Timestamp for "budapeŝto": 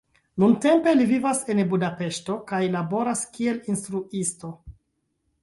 1.73-2.39